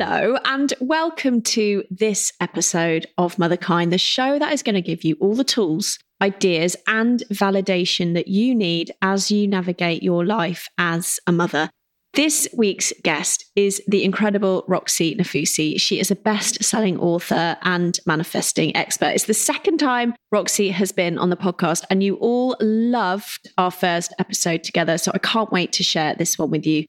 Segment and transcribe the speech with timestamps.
[0.00, 5.02] Hello, and welcome to this episode of Motherkind, the show that is going to give
[5.02, 10.68] you all the tools, ideas, and validation that you need as you navigate your life
[10.78, 11.68] as a mother.
[12.14, 15.80] This week's guest is the incredible Roxie Nafousi.
[15.80, 19.14] She is a best selling author and manifesting expert.
[19.14, 23.72] It's the second time Roxie has been on the podcast, and you all loved our
[23.72, 24.96] first episode together.
[24.96, 26.84] So I can't wait to share this one with you.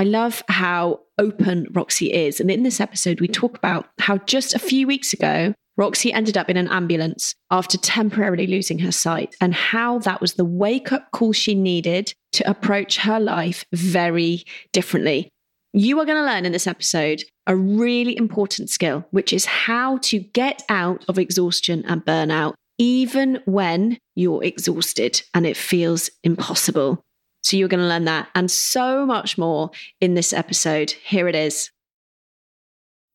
[0.00, 2.40] I love how open Roxie is.
[2.40, 6.38] And in this episode, we talk about how just a few weeks ago, Roxie ended
[6.38, 10.90] up in an ambulance after temporarily losing her sight, and how that was the wake
[10.90, 15.28] up call she needed to approach her life very differently.
[15.74, 19.98] You are going to learn in this episode a really important skill, which is how
[19.98, 27.04] to get out of exhaustion and burnout, even when you're exhausted and it feels impossible.
[27.42, 30.90] So you're going to learn that and so much more in this episode.
[30.90, 31.70] Here it is.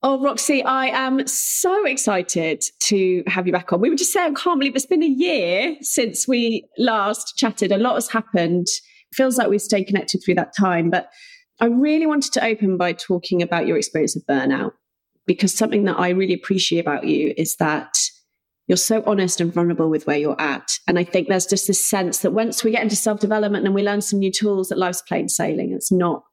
[0.08, 3.82] Oh, Roxie, I am so excited to have you back on.
[3.82, 7.72] We were just saying, I can't believe it's been a year since we last chatted.
[7.72, 8.68] A lot has happened.
[9.14, 10.92] Feels like we've stayed connected through that time.
[10.92, 11.10] But
[11.60, 14.74] I really wanted to open by talking about your experience of burnout
[15.26, 17.96] because something that I really appreciate about you is that
[18.68, 20.80] you're so honest and vulnerable with where you're at.
[20.88, 23.76] And I think there's just this sense that once we get into self development and
[23.76, 25.72] we learn some new tools, that life's plain sailing.
[25.72, 26.24] It's not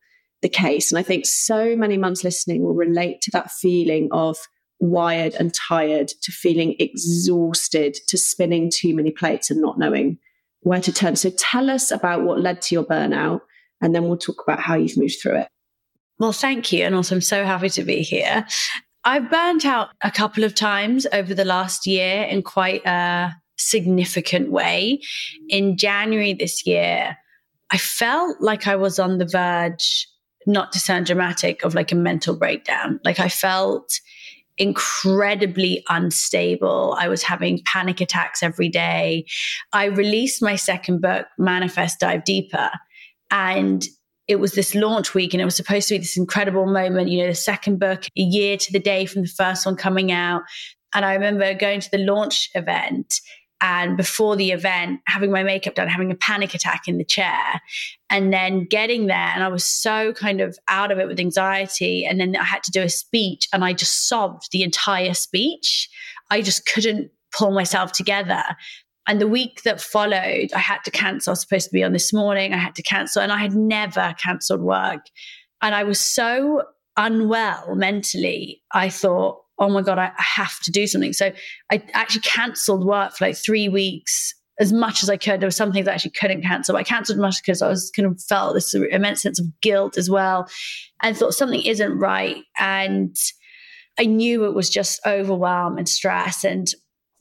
[0.40, 0.90] the case.
[0.90, 4.38] And I think so many mums listening will relate to that feeling of
[4.80, 10.18] wired and tired, to feeling exhausted, to spinning too many plates and not knowing
[10.60, 11.16] where to turn.
[11.16, 13.40] So tell us about what led to your burnout,
[13.80, 15.48] and then we'll talk about how you've moved through it.
[16.18, 16.84] Well, thank you.
[16.84, 18.46] And also, I'm so happy to be here.
[19.04, 24.50] I've burnt out a couple of times over the last year in quite a significant
[24.50, 25.00] way.
[25.48, 27.16] In January this year,
[27.70, 30.06] I felt like I was on the verge
[30.46, 33.00] not to sound dramatic, of like a mental breakdown.
[33.04, 33.92] Like I felt
[34.58, 36.96] incredibly unstable.
[36.98, 39.24] I was having panic attacks every day.
[39.72, 42.70] I released my second book, Manifest Dive Deeper,
[43.30, 43.84] and
[44.28, 47.20] it was this launch week and it was supposed to be this incredible moment, you
[47.20, 50.42] know, the second book, a year to the day from the first one coming out.
[50.94, 53.20] And I remember going to the launch event
[53.60, 57.60] and before the event having my makeup done having a panic attack in the chair
[58.10, 59.16] and then getting there.
[59.16, 62.04] And i was so kind of out of it with anxiety.
[62.04, 65.88] And then i had to do a speech and i just sobbed the entire speech.
[66.30, 68.42] I just couldn't pull myself together
[69.08, 71.92] and the week that followed i had to cancel i was supposed to be on
[71.92, 75.06] this morning i had to cancel and i had never cancelled work
[75.60, 76.62] and i was so
[76.96, 81.12] unwell mentally i thought oh my God, I, have to do something.
[81.12, 81.30] So
[81.70, 85.40] I actually cancelled work for like three weeks as much as I could.
[85.40, 86.74] There were some things I actually couldn't cancel.
[86.74, 89.96] But I cancelled much because I was kind of felt this immense sense of guilt
[89.96, 90.48] as well,
[91.02, 92.42] and thought something isn't right.
[92.58, 93.14] And
[93.98, 96.44] I knew it was just overwhelm and stress.
[96.44, 96.66] And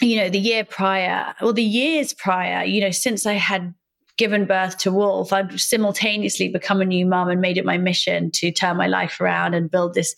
[0.02, 3.74] you know, the year prior, well, the years prior, you know, since I had
[4.18, 8.32] given birth to Wolf, I'd simultaneously become a new mom and made it my mission
[8.32, 10.16] to turn my life around and build this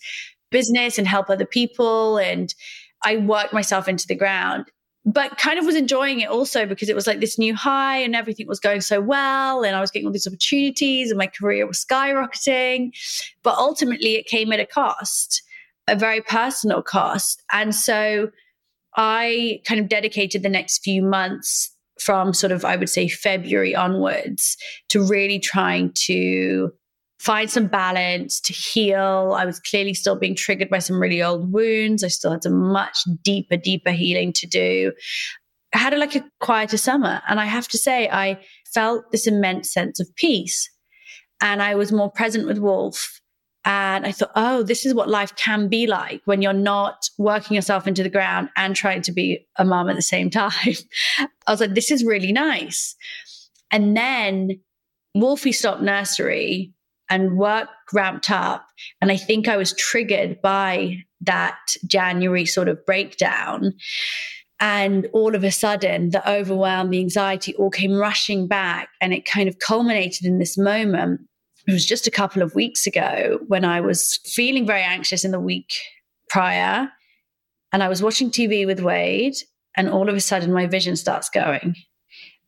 [0.50, 2.18] business and help other people.
[2.18, 2.54] And
[3.02, 4.66] I worked myself into the ground,
[5.04, 8.16] but kind of was enjoying it also because it was like this new high and
[8.16, 9.62] everything was going so well.
[9.62, 12.92] And I was getting all these opportunities and my career was skyrocketing.
[13.42, 15.42] But ultimately, it came at a cost,
[15.88, 17.42] a very personal cost.
[17.52, 18.30] And so
[18.96, 23.74] I kind of dedicated the next few months from sort of, I would say, February
[23.74, 24.56] onwards
[24.90, 26.72] to really trying to
[27.18, 29.34] find some balance, to heal.
[29.36, 32.04] I was clearly still being triggered by some really old wounds.
[32.04, 34.92] I still had some much deeper, deeper healing to do.
[35.74, 37.22] I had a, like a quieter summer.
[37.28, 38.40] And I have to say, I
[38.74, 40.70] felt this immense sense of peace.
[41.40, 43.20] And I was more present with Wolf.
[43.64, 47.54] And I thought, oh, this is what life can be like when you're not working
[47.54, 50.74] yourself into the ground and trying to be a mom at the same time.
[51.46, 52.94] I was like, this is really nice.
[53.70, 54.60] And then
[55.14, 56.72] Wolfie stopped nursery
[57.08, 58.66] and work ramped up.
[59.00, 63.72] And I think I was triggered by that January sort of breakdown.
[64.60, 68.88] And all of a sudden, the overwhelm, the anxiety all came rushing back.
[69.00, 71.20] And it kind of culminated in this moment.
[71.66, 75.30] It was just a couple of weeks ago when I was feeling very anxious in
[75.30, 75.72] the week
[76.28, 76.90] prior.
[77.72, 79.34] And I was watching TV with Wade.
[79.76, 81.74] And all of a sudden, my vision starts going.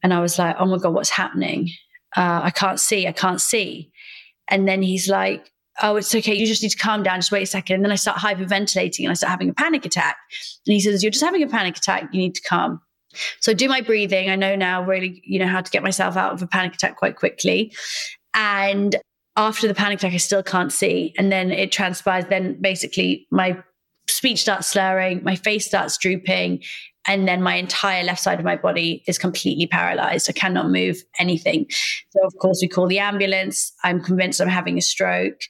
[0.03, 1.71] And I was like, oh my God, what's happening?
[2.17, 3.09] Uh, I can't see.
[3.09, 3.91] I can't see.
[4.49, 5.51] And then he's like,
[5.83, 6.35] oh, it's okay.
[6.35, 7.19] You just need to calm down.
[7.19, 7.77] Just wait a second.
[7.77, 10.17] And then I start hyperventilating and I start having a panic attack.
[10.67, 12.09] And he says, you're just having a panic attack.
[12.13, 12.81] You need to calm.
[13.41, 14.31] So I do my breathing.
[14.31, 16.97] I know now really, you know, how to get myself out of a panic attack
[16.97, 17.73] quite quickly.
[18.37, 18.97] And
[19.37, 21.15] after the panic attack, I still can't see.
[21.19, 22.27] And then it transpires.
[22.27, 23.61] Then basically, my
[24.09, 26.63] speech starts slurring, my face starts drooping,
[27.07, 30.29] and then my entire left side of my body is completely paralyzed.
[30.29, 31.67] I cannot move anything.
[32.11, 33.73] So, of course, we call the ambulance.
[33.85, 35.41] I'm convinced I'm having a stroke.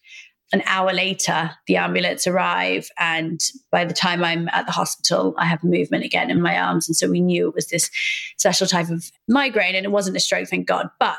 [0.53, 3.41] An hour later, the ambulance arrive, and
[3.73, 6.89] by the time I'm at the hospital, I have movement again in my arms.
[6.89, 7.91] And so we knew it was this
[8.37, 10.89] special type of migraine, and it wasn't a stroke, thank God.
[11.01, 11.19] But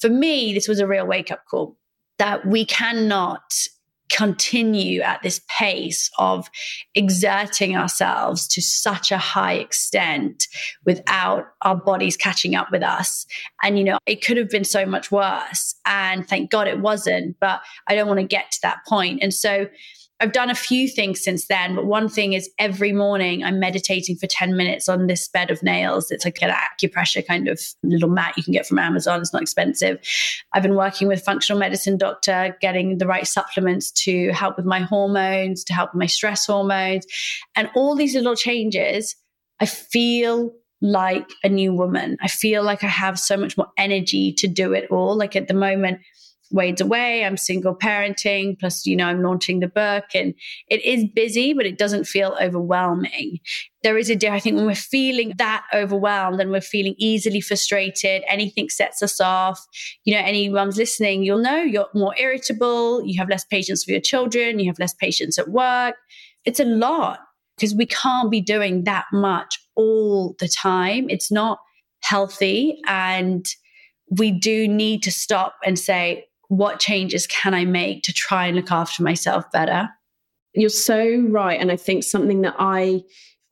[0.00, 1.76] for me, this was a real wake up call
[2.18, 3.52] that we cannot
[4.08, 6.48] continue at this pace of
[6.94, 10.46] exerting ourselves to such a high extent
[10.84, 13.26] without our bodies catching up with us.
[13.62, 15.74] And, you know, it could have been so much worse.
[15.84, 19.20] And thank God it wasn't, but I don't want to get to that point.
[19.22, 19.66] And so
[20.18, 24.16] I've done a few things since then, but one thing is every morning I'm meditating
[24.16, 26.10] for 10 minutes on this bed of nails.
[26.10, 29.20] It's like an acupressure kind of little mat you can get from Amazon.
[29.20, 29.98] It's not expensive.
[30.54, 34.80] I've been working with functional medicine doctor, getting the right supplements to help with my
[34.80, 37.04] hormones, to help with my stress hormones.
[37.54, 39.16] And all these little changes,
[39.60, 42.16] I feel like a new woman.
[42.22, 45.16] I feel like I have so much more energy to do it all.
[45.16, 46.00] Like at the moment,
[46.50, 47.24] Wade's away.
[47.24, 48.58] I'm single parenting.
[48.58, 50.34] Plus, you know, I'm launching the book and
[50.68, 53.40] it is busy, but it doesn't feel overwhelming.
[53.82, 54.40] There is a difference.
[54.40, 59.20] I think when we're feeling that overwhelmed and we're feeling easily frustrated, anything sets us
[59.20, 59.64] off.
[60.04, 63.04] You know, anyone's listening, you'll know you're more irritable.
[63.04, 64.58] You have less patience for your children.
[64.58, 65.96] You have less patience at work.
[66.44, 67.20] It's a lot
[67.56, 71.08] because we can't be doing that much all the time.
[71.08, 71.58] It's not
[72.02, 72.80] healthy.
[72.86, 73.46] And
[74.10, 78.56] we do need to stop and say, what changes can I make to try and
[78.56, 79.88] look after myself better?
[80.54, 81.60] You're so right.
[81.60, 83.02] And I think something that I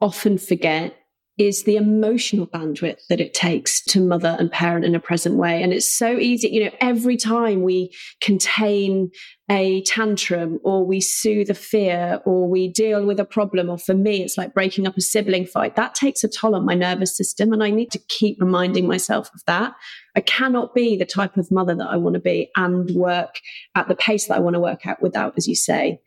[0.00, 0.96] often forget
[1.36, 5.60] is the emotional bandwidth that it takes to mother and parent in a present way.
[5.62, 9.10] And it's so easy, you know, every time we contain
[9.50, 13.94] a tantrum or we soothe a fear or we deal with a problem, or for
[13.94, 17.16] me, it's like breaking up a sibling fight, that takes a toll on my nervous
[17.16, 17.52] system.
[17.52, 19.75] And I need to keep reminding myself of that.
[20.14, 23.40] I cannot be the type of mother that I want to be and work
[23.75, 25.98] at the pace that I want to work at without, as you say,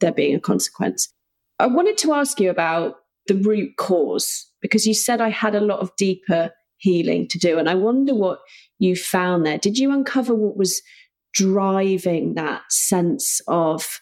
[0.00, 1.12] there being a consequence.
[1.58, 2.96] I wanted to ask you about
[3.26, 7.58] the root cause because you said I had a lot of deeper healing to do.
[7.58, 8.40] And I wonder what
[8.78, 9.58] you found there.
[9.58, 10.82] Did you uncover what was
[11.32, 14.00] driving that sense of,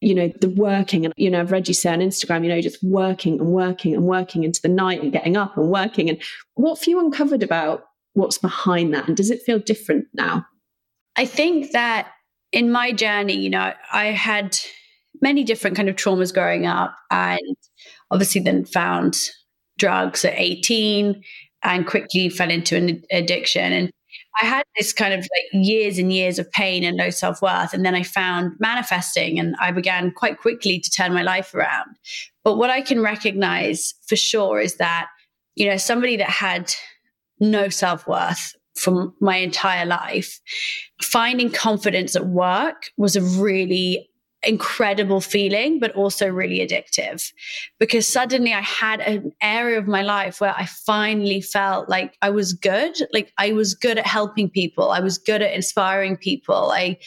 [0.00, 1.04] you know, the working?
[1.04, 3.94] And, you know, I've read you say on Instagram, you know, just working and working
[3.94, 6.08] and working into the night and getting up and working.
[6.08, 6.22] And
[6.54, 7.84] what have you uncovered about
[8.14, 9.08] what's behind that?
[9.08, 10.46] And does it feel different now?
[11.16, 12.08] I think that
[12.52, 14.56] in my journey, you know, I had
[15.20, 17.56] many different kind of traumas growing up and
[18.10, 19.18] obviously then found
[19.80, 21.22] drugs at 18
[21.62, 23.72] and quickly fell into an addiction.
[23.72, 23.90] And
[24.40, 27.74] I had this kind of like years and years of pain and low self worth.
[27.74, 31.96] And then I found manifesting and I began quite quickly to turn my life around.
[32.44, 35.08] But what I can recognize for sure is that,
[35.56, 36.72] you know, somebody that had
[37.40, 40.40] no self worth from my entire life,
[41.02, 44.09] finding confidence at work was a really
[44.42, 47.32] incredible feeling, but also really addictive
[47.78, 52.30] because suddenly I had an area of my life where I finally felt like I
[52.30, 52.96] was good.
[53.12, 56.72] Like I was good at helping people, I was good at inspiring people.
[56.72, 56.98] I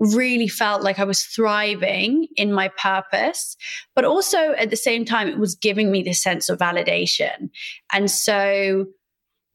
[0.00, 3.56] really felt like I was thriving in my purpose,
[3.94, 7.50] but also at the same time, it was giving me this sense of validation.
[7.92, 8.86] And so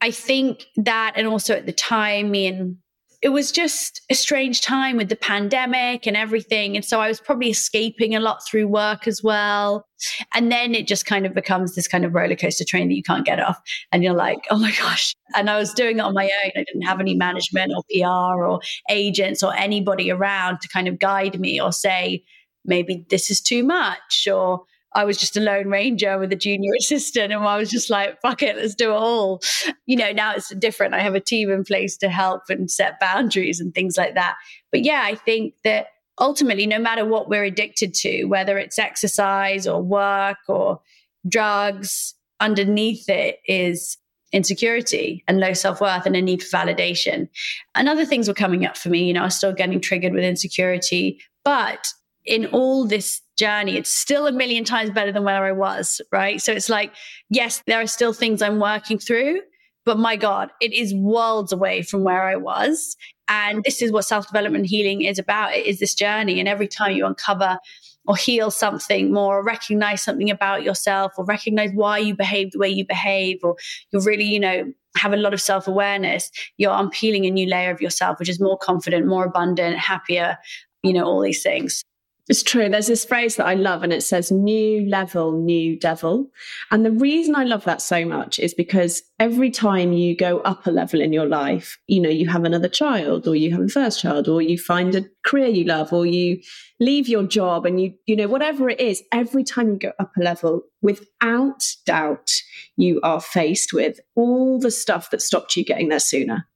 [0.01, 2.77] I think that, and also at the time, me and
[3.21, 6.75] it was just a strange time with the pandemic and everything.
[6.75, 9.85] And so I was probably escaping a lot through work as well.
[10.33, 13.03] And then it just kind of becomes this kind of roller coaster train that you
[13.03, 13.59] can't get off.
[13.91, 15.15] And you're like, oh my gosh.
[15.35, 16.51] And I was doing it on my own.
[16.55, 20.99] I didn't have any management or PR or agents or anybody around to kind of
[20.99, 22.23] guide me or say,
[22.65, 24.63] maybe this is too much or
[24.95, 28.19] I was just a lone ranger with a junior assistant and I was just like,
[28.21, 29.41] fuck it, let's do it all.
[29.85, 30.93] You know, now it's different.
[30.93, 34.35] I have a team in place to help and set boundaries and things like that.
[34.71, 35.87] But yeah, I think that
[36.19, 40.79] ultimately, no matter what we're addicted to, whether it's exercise or work or
[41.27, 43.97] drugs, underneath it is
[44.31, 47.29] insecurity and low self worth and a need for validation.
[47.73, 49.03] And other things were coming up for me.
[49.05, 51.21] You know, I was still getting triggered with insecurity.
[51.43, 51.87] But
[52.25, 56.41] in all this journey, it's still a million times better than where I was, right?
[56.41, 56.93] So it's like,
[57.29, 59.41] yes, there are still things I'm working through,
[59.85, 62.97] but my God, it is worlds away from where I was.
[63.27, 65.55] And this is what self development healing is about.
[65.55, 66.39] It is this journey.
[66.39, 67.59] And every time you uncover
[68.07, 72.59] or heal something more, or recognize something about yourself, or recognize why you behave the
[72.59, 73.55] way you behave, or
[73.91, 77.71] you're really, you know, have a lot of self awareness, you're unpeeling a new layer
[77.71, 80.37] of yourself, which is more confident, more abundant, happier,
[80.83, 81.83] you know, all these things.
[82.27, 82.67] It's true.
[82.67, 86.31] There's this phrase that I love, and it says new level, new devil.
[86.71, 90.65] And the reason I love that so much is because every time you go up
[90.65, 93.67] a level in your life, you know, you have another child, or you have a
[93.67, 96.41] first child, or you find a career you love, or you
[96.79, 100.11] leave your job, and you, you know, whatever it is, every time you go up
[100.17, 102.31] a level, without doubt,
[102.75, 106.47] you are faced with all the stuff that stopped you getting there sooner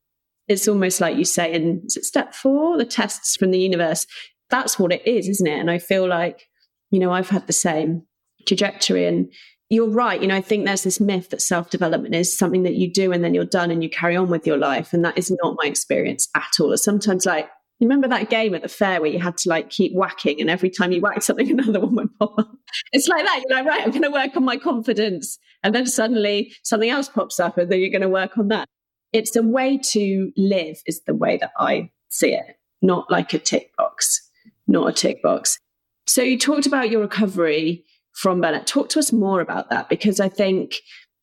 [0.47, 4.07] it's almost like you say in step four, the tests from the universe
[4.49, 5.59] that's what it is, isn't it?
[5.59, 6.47] And I feel like,
[6.91, 8.03] you know, I've had the same
[8.47, 9.05] trajectory.
[9.05, 9.31] And
[9.69, 10.21] you're right.
[10.21, 13.11] You know, I think there's this myth that self development is something that you do
[13.11, 14.93] and then you're done and you carry on with your life.
[14.93, 16.75] And that is not my experience at all.
[16.77, 19.93] Sometimes, like, you remember that game at the fair where you had to like keep
[19.93, 22.51] whacking and every time you whacked something, another one would pop up?
[22.91, 23.43] It's like that.
[23.47, 25.37] You're like, right, I'm going to work on my confidence.
[25.63, 28.67] And then suddenly something else pops up and then you're going to work on that.
[29.13, 33.39] It's a way to live, is the way that I see it, not like a
[33.39, 34.28] tick box
[34.69, 35.57] not a tick box.
[36.07, 37.83] So you talked about your recovery
[38.13, 38.65] from burnout.
[38.65, 40.75] Talk to us more about that because I think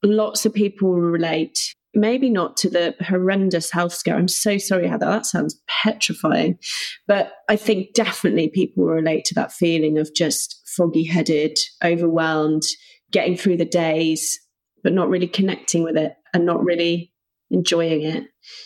[0.03, 1.59] lots of people relate,
[1.95, 4.17] maybe not to the horrendous health scare.
[4.17, 5.07] I'm so sorry, Heather.
[5.07, 6.59] That sounds petrifying.
[7.07, 12.65] But I think definitely people relate to that feeling of just foggy headed, overwhelmed,
[13.12, 14.38] getting through the days,
[14.83, 17.12] but not really connecting with it and not really
[17.50, 18.25] enjoying it.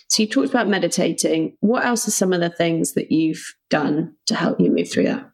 [0.09, 1.57] So you talked about meditating.
[1.61, 5.05] What else are some of the things that you've done to help you move through
[5.05, 5.31] that?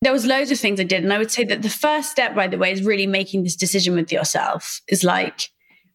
[0.00, 1.02] There was loads of things I did.
[1.02, 3.56] And I would say that the first step, by the way, is really making this
[3.56, 4.80] decision with yourself.
[4.88, 5.42] Is like,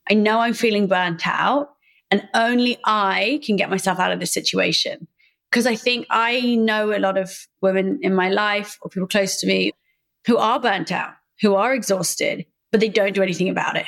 [0.09, 1.69] I know I'm feeling burnt out
[2.11, 5.07] and only I can get myself out of this situation.
[5.49, 7.31] Because I think I know a lot of
[7.61, 9.71] women in my life or people close to me
[10.25, 13.85] who are burnt out, who are exhausted, but they don't do anything about it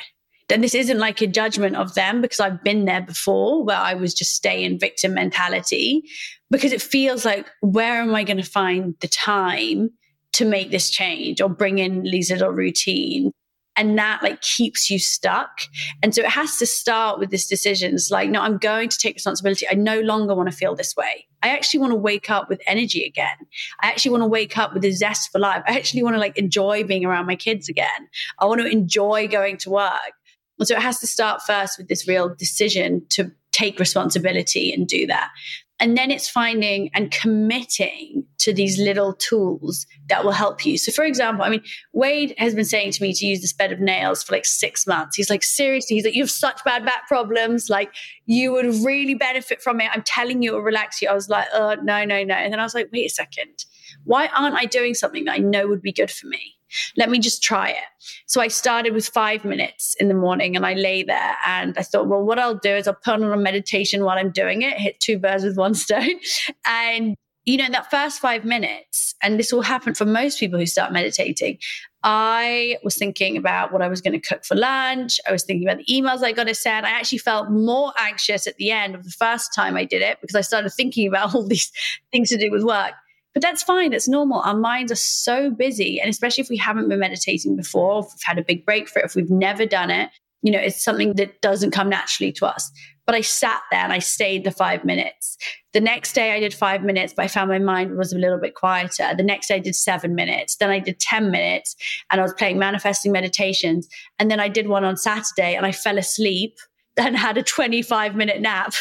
[0.50, 3.96] and this isn't like a judgment of them because I've been there before where I
[3.96, 6.04] was just stay in victim mentality
[6.52, 9.90] because it feels like where am I going to find the time
[10.34, 13.32] to make this change or bring in these little routines
[13.78, 15.62] and that like keeps you stuck.
[16.02, 18.98] And so it has to start with this decision it's like no i'm going to
[18.98, 19.66] take responsibility.
[19.70, 21.28] I no longer want to feel this way.
[21.44, 23.36] I actually want to wake up with energy again.
[23.82, 25.64] I actually want to wake up with a zest for life.
[25.68, 28.08] I actually want to like enjoy being around my kids again.
[28.40, 30.14] I want to enjoy going to work
[30.60, 34.88] and so it has to start first with this real decision to take responsibility and
[34.88, 35.32] do that.
[35.80, 40.78] And then it's finding and committing to these little tools that will help you.
[40.78, 43.74] So, for example, I mean, Wade has been saying to me to use this bed
[43.74, 45.18] of nails for like six months.
[45.18, 47.70] He's like, seriously, he's like, you have such bad back problems.
[47.70, 47.94] Like,
[48.26, 49.90] you would really benefit from it.
[49.94, 51.10] I'm telling you, it will relax you.
[51.10, 52.36] I was like, oh, no, no, no.
[52.36, 53.66] And then I was like, wait a second.
[54.06, 56.55] Why aren't I doing something that I know would be good for me?
[56.98, 57.84] Let me just try it.
[58.28, 61.84] So I started with five minutes in the morning and I lay there and I
[61.84, 64.78] thought, well, what I'll do is I'll put on a meditation while I'm doing it,
[64.78, 66.20] hit two birds with one stone.
[66.66, 70.60] And, you know, in that first five minutes, and this will happen for most people
[70.60, 71.60] who start meditating,
[72.04, 75.20] I was thinking about what I was going to cook for lunch.
[75.28, 76.86] I was thinking about the emails I got to send.
[76.86, 80.20] I actually felt more anxious at the end of the first time I did it
[80.22, 81.72] because I started thinking about all these
[82.12, 82.94] things to do with work.
[83.36, 83.92] But that's fine.
[83.92, 84.40] It's normal.
[84.40, 86.00] Our minds are so busy.
[86.00, 89.00] And especially if we haven't been meditating before, if we've had a big break for
[89.00, 90.10] it, if we've never done it,
[90.42, 92.72] you know, it's something that doesn't come naturally to us.
[93.06, 95.38] But I sat there and I stayed the five minutes.
[95.74, 98.40] The next day I did five minutes, but I found my mind was a little
[98.40, 99.14] bit quieter.
[99.18, 100.56] The next day I did seven minutes.
[100.56, 101.76] Then I did 10 minutes
[102.10, 103.90] and I was playing manifesting meditations.
[104.18, 106.56] And then I did one on Saturday and I fell asleep
[106.96, 108.74] then had a 25 minute nap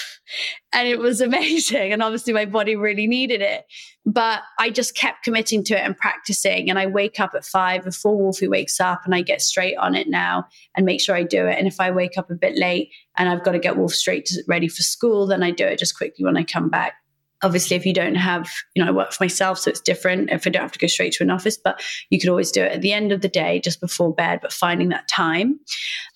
[0.72, 1.92] and it was amazing.
[1.92, 3.64] And obviously my body really needed it.
[4.06, 6.68] But I just kept committing to it and practicing.
[6.68, 9.94] And I wake up at five before Wolfie wakes up and I get straight on
[9.94, 11.58] it now and make sure I do it.
[11.58, 14.26] And if I wake up a bit late and I've got to get Wolf straight
[14.26, 16.94] to, ready for school, then I do it just quickly when I come back
[17.42, 20.46] obviously if you don't have you know i work for myself so it's different if
[20.46, 21.80] i don't have to go straight to an office but
[22.10, 24.52] you could always do it at the end of the day just before bed but
[24.52, 25.58] finding that time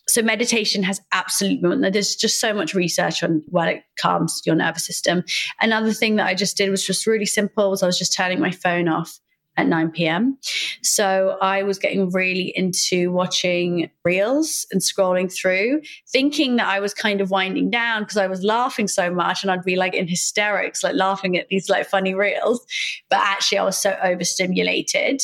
[0.09, 4.87] so meditation has absolutely there's just so much research on why it calms your nervous
[4.87, 5.23] system
[5.61, 8.41] another thing that i just did was just really simple was i was just turning
[8.41, 9.19] my phone off
[9.59, 10.39] at 9 p.m.
[10.83, 16.95] So I was getting really into watching reels and scrolling through, thinking that I was
[16.95, 20.07] kind of winding down because I was laughing so much and I'd be like in
[20.07, 22.65] hysterics, like laughing at these like funny reels.
[23.11, 25.23] But actually, I was so overstimulated.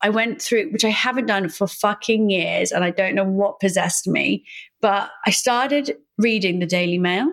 [0.00, 3.60] I went through, which I haven't done for fucking years, and I don't know what
[3.60, 4.44] possessed me,
[4.80, 7.32] but I started reading the Daily Mail,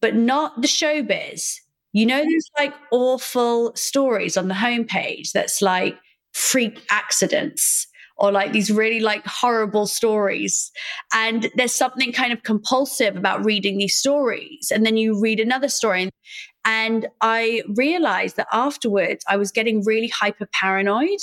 [0.00, 1.58] but not the showbiz
[1.96, 5.96] you know, there's like awful stories on the homepage that's like
[6.34, 7.86] freak accidents
[8.18, 10.70] or like these really like horrible stories.
[11.14, 14.70] And there's something kind of compulsive about reading these stories.
[14.70, 16.10] And then you read another story.
[16.66, 21.20] And I realized that afterwards I was getting really hyper paranoid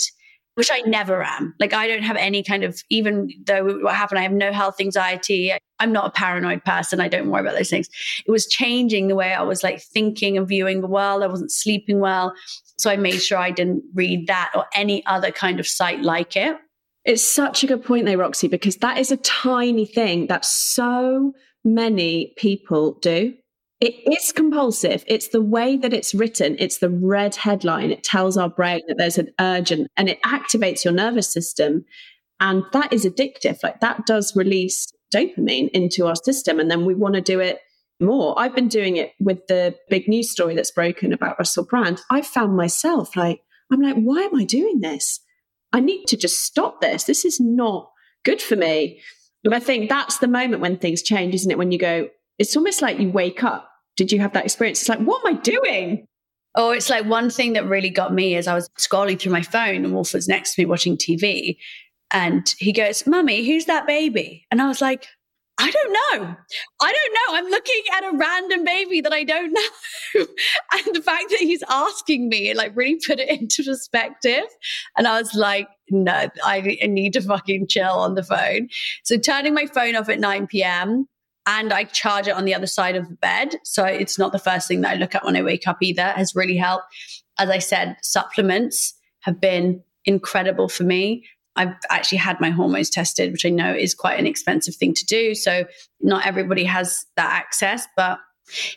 [0.55, 1.55] which I never am.
[1.59, 4.79] Like I don't have any kind of, even though what happened, I have no health
[4.79, 5.53] anxiety.
[5.79, 7.01] I'm not a paranoid person.
[7.01, 7.89] I don't worry about those things.
[8.25, 11.23] It was changing the way I was like thinking and viewing the world.
[11.23, 12.33] I wasn't sleeping well.
[12.77, 16.35] So I made sure I didn't read that or any other kind of site like
[16.35, 16.55] it.
[17.05, 21.33] It's such a good point, though, Roxie, because that is a tiny thing that so
[21.65, 23.33] many people do.
[23.83, 25.03] It is compulsive.
[25.07, 26.55] It's the way that it's written.
[26.57, 27.91] It's the red headline.
[27.91, 31.83] It tells our brain that there's an urgent and it activates your nervous system.
[32.39, 33.61] And that is addictive.
[33.61, 36.61] Like that does release dopamine into our system.
[36.61, 37.59] And then we want to do it
[37.99, 38.33] more.
[38.39, 41.99] I've been doing it with the big news story that's broken about Russell Brand.
[42.09, 45.19] I found myself like, I'm like, why am I doing this?
[45.73, 47.03] I need to just stop this.
[47.03, 47.91] This is not
[48.23, 49.01] good for me.
[49.43, 51.57] But I think that's the moment when things change, isn't it?
[51.57, 52.07] When you go,
[52.39, 54.81] it's almost like you wake up did you have that experience?
[54.81, 56.07] It's like, what am I doing?
[56.55, 59.41] Oh, it's like one thing that really got me is I was scrolling through my
[59.41, 61.57] phone and Wolf was next to me watching TV.
[62.11, 64.45] And he goes, Mummy, who's that baby?
[64.51, 65.07] And I was like,
[65.59, 66.35] I don't know.
[66.81, 67.37] I don't know.
[67.37, 70.25] I'm looking at a random baby that I don't know.
[70.73, 74.45] and the fact that he's asking me, it like really put it into perspective.
[74.97, 78.69] And I was like, no, I need to fucking chill on the phone.
[79.03, 81.07] So turning my phone off at 9 p.m.,
[81.45, 83.55] and I charge it on the other side of the bed.
[83.63, 86.03] So it's not the first thing that I look at when I wake up either,
[86.03, 86.85] it has really helped.
[87.37, 91.25] As I said, supplements have been incredible for me.
[91.55, 95.05] I've actually had my hormones tested, which I know is quite an expensive thing to
[95.05, 95.35] do.
[95.35, 95.65] So
[96.01, 98.19] not everybody has that access, but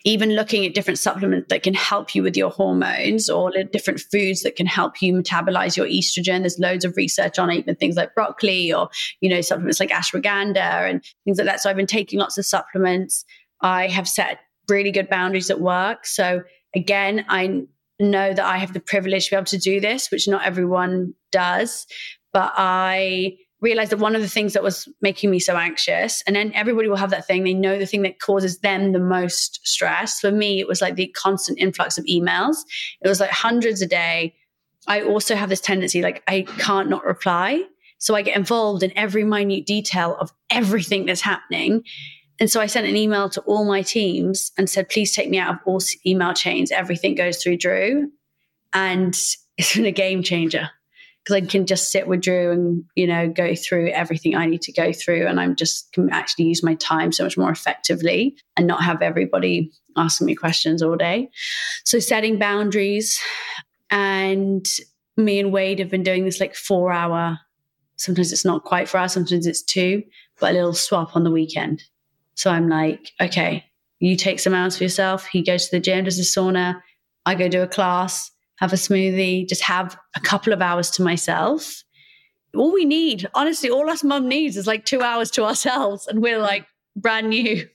[0.04, 4.42] even looking at different supplements that can help you with your hormones or different foods
[4.42, 6.40] that can help you metabolize your estrogen.
[6.40, 8.88] There's loads of research on it, even things like broccoli or,
[9.20, 11.60] you know, supplements like ashwagandha and things like that.
[11.60, 13.24] So I've been taking lots of supplements.
[13.60, 16.06] I have set really good boundaries at work.
[16.06, 16.42] So
[16.74, 17.62] again, I
[17.98, 21.14] know that I have the privilege to be able to do this, which not everyone
[21.32, 21.86] does.
[22.32, 26.36] But I realized that one of the things that was making me so anxious, and
[26.36, 29.66] then everybody will have that thing, they know the thing that causes them the most
[29.66, 30.20] stress.
[30.20, 32.56] For me, it was like the constant influx of emails.
[33.02, 34.34] It was like hundreds a day.
[34.86, 37.64] I also have this tendency, like, I can't not reply.
[37.98, 41.82] So I get involved in every minute detail of everything that's happening.
[42.38, 45.38] And so I sent an email to all my teams and said, please take me
[45.38, 46.70] out of all email chains.
[46.70, 48.10] Everything goes through Drew.
[48.74, 49.14] And
[49.58, 50.70] it's been a game changer
[51.26, 54.62] because I can just sit with Drew and you know go through everything I need
[54.62, 58.36] to go through, and I'm just can actually use my time so much more effectively
[58.56, 61.30] and not have everybody asking me questions all day.
[61.84, 63.20] So setting boundaries,
[63.90, 64.64] and
[65.16, 67.40] me and Wade have been doing this like four hour.
[67.96, 70.04] Sometimes it's not quite four hours, sometimes it's two,
[70.38, 71.82] but a little swap on the weekend.
[72.34, 73.64] So I'm like, okay,
[73.98, 75.26] you take some hours for yourself.
[75.26, 76.82] He goes to the gym, does a sauna.
[77.24, 81.02] I go do a class have a smoothie, just have a couple of hours to
[81.02, 81.82] myself.
[82.54, 86.22] All we need, honestly, all us mum needs is like two hours to ourselves, and
[86.22, 86.66] we're like
[86.96, 87.68] brand new.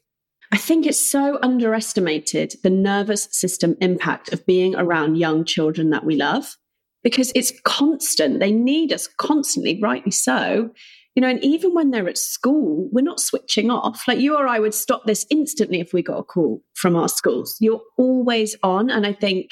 [0.51, 6.03] I think it's so underestimated the nervous system impact of being around young children that
[6.03, 6.57] we love
[7.03, 8.39] because it's constant.
[8.39, 10.71] They need us constantly, rightly so.
[11.15, 14.07] You know, and even when they're at school, we're not switching off.
[14.07, 17.09] Like you or I would stop this instantly if we got a call from our
[17.09, 17.57] schools.
[17.59, 18.89] You're always on.
[18.89, 19.51] And I think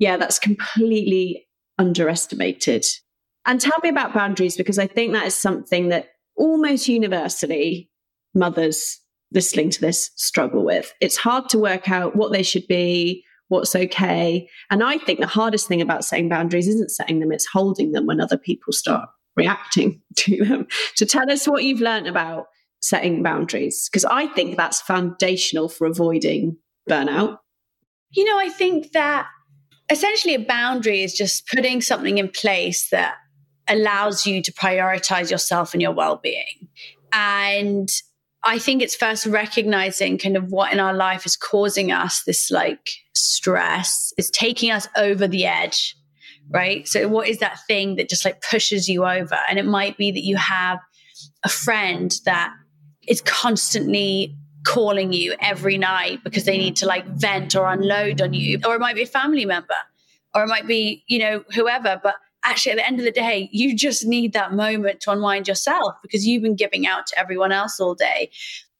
[0.00, 1.46] yeah, that's completely
[1.78, 2.84] underestimated.
[3.46, 7.90] And tell me about boundaries because I think that is something that almost universally
[8.34, 8.98] mothers
[9.32, 10.92] listening to this struggle with.
[11.00, 14.48] It's hard to work out what they should be, what's okay.
[14.70, 18.06] And I think the hardest thing about setting boundaries isn't setting them, it's holding them
[18.06, 20.66] when other people start reacting to them.
[20.96, 22.46] To tell us what you've learned about
[22.80, 26.56] setting boundaries, because I think that's foundational for avoiding
[26.88, 27.36] burnout.
[28.12, 29.28] You know, I think that
[29.90, 33.14] essentially a boundary is just putting something in place that
[33.68, 36.68] allows you to prioritize yourself and your well-being.
[37.12, 37.88] And
[38.42, 42.50] i think it's first recognizing kind of what in our life is causing us this
[42.50, 45.94] like stress is taking us over the edge
[46.50, 46.86] right?
[46.86, 49.38] So what is that thing that just like pushes you over?
[49.48, 50.78] And it might be that you have
[51.44, 52.52] a friend that
[53.06, 58.34] is constantly calling you every night because they need to like vent or unload on
[58.34, 58.58] you.
[58.66, 59.74] Or it might be a family member,
[60.34, 62.00] or it might be, you know, whoever.
[62.02, 65.48] But actually, at the end of the day, you just need that moment to unwind
[65.48, 68.30] yourself because you've been giving out to everyone else all day.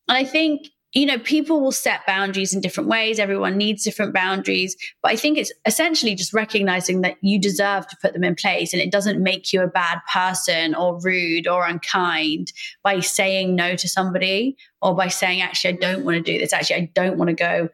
[0.08, 3.20] And I think you know, people will set boundaries in different ways.
[3.20, 4.76] Everyone needs different boundaries.
[5.02, 8.72] But I think it's essentially just recognizing that you deserve to put them in place
[8.72, 13.76] and it doesn't make you a bad person or rude or unkind by saying no
[13.76, 16.52] to somebody or by saying, actually, I don't want to do this.
[16.52, 17.68] Actually, I don't want to go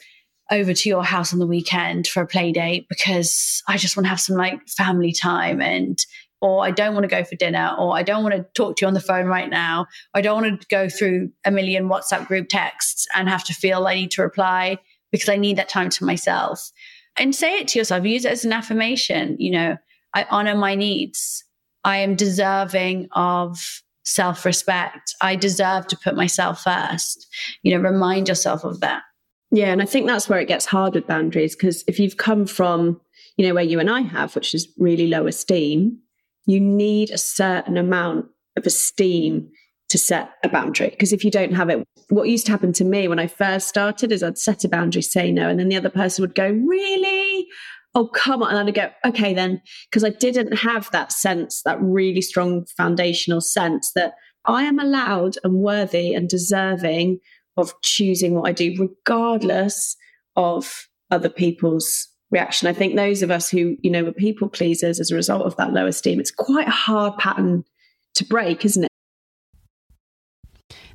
[0.50, 4.04] over to your house on the weekend for a play date because I just want
[4.04, 5.98] to have some like family time and
[6.40, 8.84] or I don't want to go for dinner, or I don't want to talk to
[8.84, 9.86] you on the phone right now.
[10.14, 13.86] I don't want to go through a million WhatsApp group texts and have to feel
[13.86, 14.78] I need to reply
[15.12, 16.70] because I need that time to myself.
[17.16, 19.36] And say it to yourself, use it as an affirmation.
[19.38, 19.76] You know,
[20.14, 21.44] I honor my needs.
[21.84, 25.14] I am deserving of self respect.
[25.20, 27.26] I deserve to put myself first.
[27.62, 29.02] You know, remind yourself of that.
[29.50, 29.72] Yeah.
[29.72, 33.00] And I think that's where it gets hard with boundaries because if you've come from,
[33.36, 35.98] you know, where you and I have, which is really low esteem,
[36.46, 39.50] you need a certain amount of esteem
[39.88, 40.90] to set a boundary.
[40.90, 43.68] Because if you don't have it, what used to happen to me when I first
[43.68, 46.48] started is I'd set a boundary, say no, and then the other person would go,
[46.48, 47.46] Really?
[47.94, 48.54] Oh, come on.
[48.54, 49.60] And I'd go, Okay, then.
[49.90, 55.36] Because I didn't have that sense, that really strong foundational sense that I am allowed
[55.44, 57.18] and worthy and deserving
[57.56, 59.96] of choosing what I do, regardless
[60.36, 62.68] of other people's reaction.
[62.68, 65.56] I think those of us who, you know, were people pleasers as a result of
[65.56, 67.64] that low esteem, it's quite a hard pattern
[68.14, 68.90] to break, isn't it?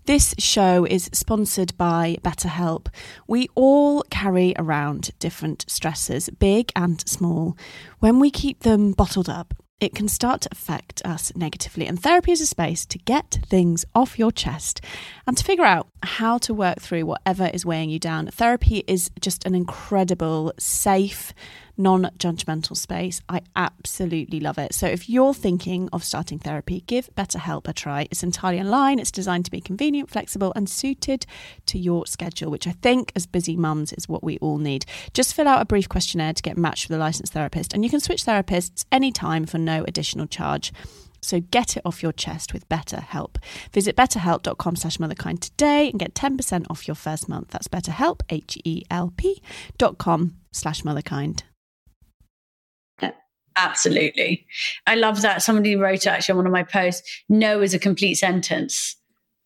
[0.05, 2.87] This show is sponsored by BetterHelp.
[3.27, 7.55] We all carry around different stresses, big and small.
[7.99, 11.87] When we keep them bottled up, it can start to affect us negatively.
[11.87, 14.79] And therapy is a space to get things off your chest
[15.25, 18.27] and to figure out how to work through whatever is weighing you down.
[18.27, 21.33] Therapy is just an incredible, safe,
[21.77, 23.21] non judgmental space.
[23.29, 24.73] I absolutely love it.
[24.73, 28.07] So if you're thinking of starting therapy, give BetterHelp a try.
[28.11, 31.25] It's entirely online, it's designed to be convenient, flexible, and suited
[31.67, 34.85] to your schedule, which I think as busy mums is what we all need.
[35.13, 37.89] Just fill out a brief questionnaire to get matched with a licensed therapist, and you
[37.89, 40.71] can switch therapists anytime for no additional charge.
[41.21, 43.35] So get it off your chest with BetterHelp.
[43.71, 47.49] Visit betterhelp.com slash motherkind today and get 10% off your first month.
[47.49, 49.41] That's betterhelp, H-E-L-P
[49.77, 51.43] dot com slash motherkind.
[53.63, 54.45] Absolutely.
[54.87, 55.43] I love that.
[55.43, 58.95] Somebody wrote actually on one of my posts, no is a complete sentence.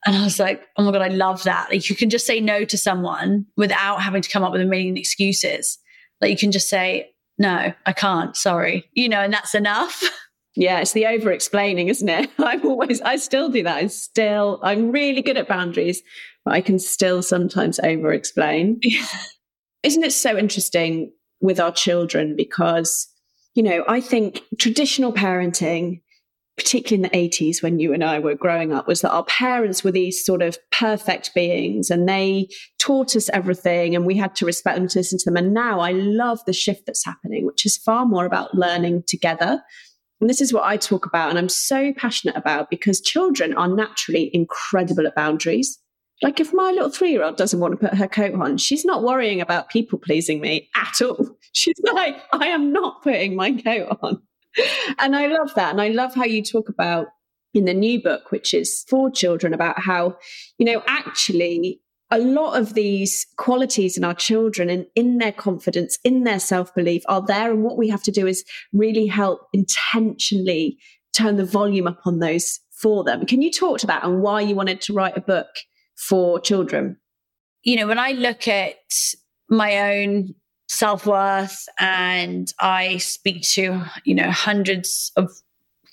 [0.06, 1.70] And I was like, oh my God, I love that.
[1.72, 4.66] Like you can just say no to someone without having to come up with a
[4.66, 5.80] million excuses.
[6.22, 10.04] Like you can just say, no, I can't, sorry, you know, and that's enough.
[10.58, 12.30] Yeah, it's the over explaining, isn't it?
[12.40, 13.76] I'm always, I still do that.
[13.76, 16.02] I still, I'm really good at boundaries,
[16.46, 18.80] but I can still sometimes over explain.
[18.82, 19.06] Yeah.
[19.84, 22.36] Isn't it so interesting with our children?
[22.38, 23.08] Because
[23.56, 26.02] you know, I think traditional parenting,
[26.58, 29.84] particularly in the 80s when you and I were growing up, was that our parents
[29.84, 34.46] were these sort of perfect beings and they taught us everything and we had to
[34.46, 35.38] respect them to listen to them.
[35.38, 39.64] And now I love the shift that's happening, which is far more about learning together.
[40.20, 43.70] And this is what I talk about and I'm so passionate about because children are
[43.70, 45.80] naturally incredible at boundaries.
[46.26, 48.84] Like if my little three year old doesn't want to put her coat on, she's
[48.84, 51.38] not worrying about people pleasing me at all.
[51.52, 54.24] She's like, I am not putting my coat on.
[54.98, 55.70] And I love that.
[55.70, 57.10] And I love how you talk about
[57.54, 60.18] in the new book, which is for children, about how,
[60.58, 66.00] you know, actually a lot of these qualities in our children and in their confidence,
[66.04, 67.52] in their self belief are there.
[67.52, 70.80] And what we have to do is really help intentionally
[71.14, 73.28] turn the volume up on those for them.
[73.28, 75.50] Can you talk to that and why you wanted to write a book
[75.96, 76.98] for children?
[77.64, 78.76] You know, when I look at
[79.50, 80.36] my own
[80.68, 85.32] self worth and I speak to, you know, hundreds of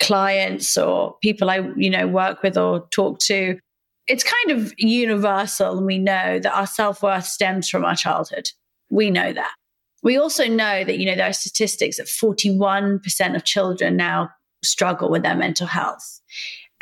[0.00, 3.58] clients or people I, you know, work with or talk to,
[4.06, 5.78] it's kind of universal.
[5.78, 8.48] And we know that our self worth stems from our childhood.
[8.90, 9.52] We know that.
[10.02, 14.30] We also know that, you know, there are statistics that 41% of children now
[14.64, 16.20] struggle with their mental health.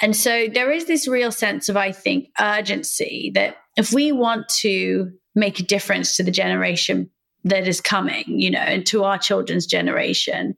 [0.01, 4.49] And so there is this real sense of, I think, urgency that if we want
[4.61, 7.11] to make a difference to the generation
[7.45, 10.55] that is coming, you know, and to our children's generation,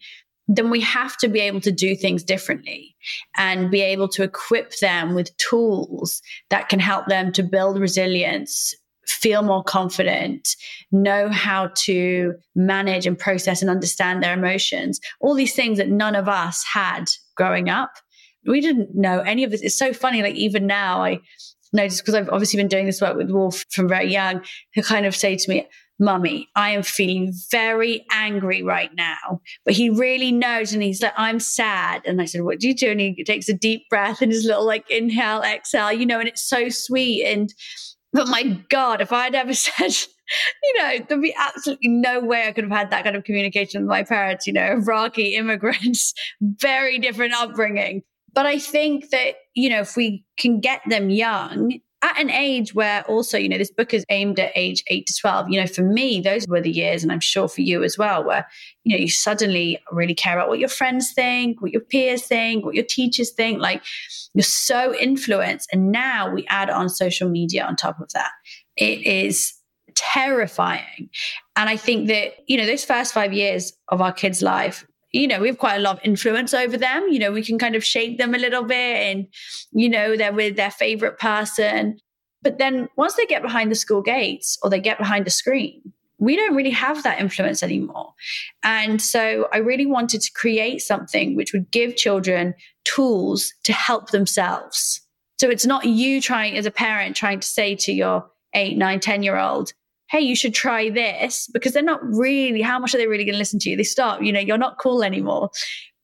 [0.48, 2.96] then we have to be able to do things differently
[3.37, 8.74] and be able to equip them with tools that can help them to build resilience,
[9.07, 10.57] feel more confident,
[10.90, 16.16] know how to manage and process and understand their emotions, all these things that none
[16.16, 17.05] of us had
[17.37, 17.92] growing up
[18.46, 19.62] we didn't know any of this.
[19.62, 20.22] It's so funny.
[20.22, 21.20] Like even now, I
[21.72, 24.42] notice because I've obviously been doing this work with Wolf from very young,
[24.74, 25.66] who kind of say to me,
[25.98, 29.40] Mummy, I am feeling very angry right now.
[29.64, 30.72] But he really knows.
[30.72, 32.02] And he's like, I'm sad.
[32.05, 32.90] And I said, What do you do?
[32.90, 36.28] And he takes a deep breath and his little like inhale, exhale, you know, and
[36.28, 37.24] it's so sweet.
[37.24, 37.52] And
[38.12, 39.94] But my God, if I'd ever said,
[40.62, 43.83] you know, there'd be absolutely no way I could have had that kind of communication
[43.83, 48.02] with my parents, you know, Iraqi immigrants, very different upbringing.
[48.32, 52.74] But I think that, you know, if we can get them young at an age
[52.74, 55.50] where also, you know, this book is aimed at age eight to 12.
[55.50, 58.24] You know, for me, those were the years, and I'm sure for you as well,
[58.24, 58.46] where,
[58.82, 62.64] you know, you suddenly really care about what your friends think, what your peers think,
[62.64, 63.60] what your teachers think.
[63.60, 63.82] Like
[64.34, 65.68] you're so influenced.
[65.72, 68.32] And now we add on social media on top of that.
[68.76, 69.52] It is
[69.94, 71.10] terrifying.
[71.54, 75.29] And I think that, you know, those first five years of our kids' life, you
[75.29, 77.09] know, we have quite a lot of influence over them.
[77.11, 79.27] You know, we can kind of shape them a little bit and,
[79.72, 81.98] you know, they're with their favorite person.
[82.42, 85.92] But then once they get behind the school gates or they get behind a screen,
[86.18, 88.14] we don't really have that influence anymore.
[88.62, 94.11] And so I really wanted to create something which would give children tools to help
[94.11, 95.01] themselves.
[95.38, 99.01] So it's not you trying as a parent trying to say to your eight, nine,
[99.01, 99.72] 10 year old,
[100.12, 103.33] hey, you should try this because they're not really, how much are they really going
[103.33, 103.77] to listen to you?
[103.79, 105.48] They stop, you know, you're not cool anymore.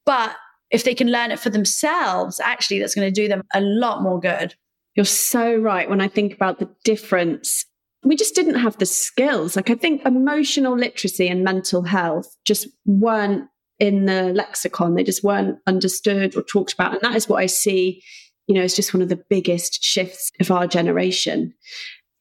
[0.07, 0.35] But
[0.71, 4.03] if they can learn it for themselves, actually, that's going to do them a lot
[4.03, 4.55] more good.
[4.95, 5.91] You're so right.
[5.91, 7.67] When I think about the difference,
[8.03, 9.57] we just didn't have the skills.
[9.57, 13.45] Like, I think emotional literacy and mental health just weren't
[13.79, 14.95] in the lexicon.
[14.95, 16.93] They just weren't understood or talked about.
[16.93, 18.03] And that is what I see,
[18.47, 21.53] you know, as just one of the biggest shifts of our generation.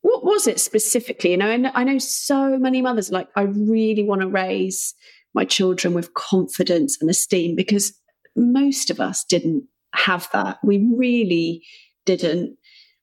[0.01, 1.31] What was it specifically?
[1.31, 4.93] You know, and I know so many mothers like, I really want to raise
[5.33, 7.93] my children with confidence and esteem because
[8.35, 10.57] most of us didn't have that.
[10.63, 11.63] We really
[12.05, 12.57] didn't.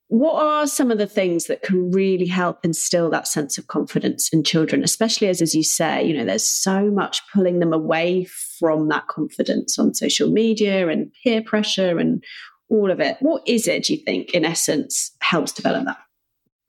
[0.09, 4.29] What are some of the things that can really help instill that sense of confidence
[4.33, 8.25] in children, especially as, as you say, you know, there's so much pulling them away
[8.59, 12.23] from that confidence on social media and peer pressure and
[12.69, 13.17] all of it.
[13.21, 15.99] What is it, do you think, in essence, helps develop that?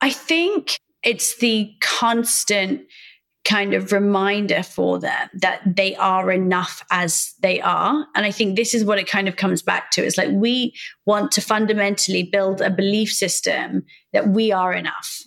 [0.00, 2.82] I think it's the constant
[3.46, 8.04] kind of reminder for them that they are enough as they are.
[8.16, 10.04] And I think this is what it kind of comes back to.
[10.04, 10.74] It's like we
[11.06, 15.22] want to fundamentally build a belief system that we are enough.